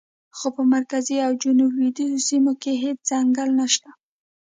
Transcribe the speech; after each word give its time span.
خو 0.37 0.47
په 0.55 0.63
مرکزي 0.73 1.17
او 1.25 1.31
جنوب 1.41 1.71
لویدیځو 1.77 2.19
سیمو 2.29 2.53
کې 2.61 2.71
هېڅ 2.83 2.97
ځنګل 3.09 3.49
نشته. 3.59 3.89